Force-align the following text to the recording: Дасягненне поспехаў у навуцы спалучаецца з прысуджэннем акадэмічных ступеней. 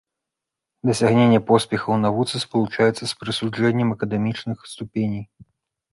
Дасягненне 0.89 1.41
поспехаў 1.49 1.91
у 1.97 1.99
навуцы 2.05 2.35
спалучаецца 2.45 2.99
з 3.05 3.11
прысуджэннем 3.19 3.87
акадэмічных 3.97 4.57
ступеней. 4.75 5.25